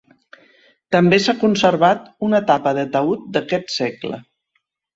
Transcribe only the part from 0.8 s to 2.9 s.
També s'ha conservat una tapa de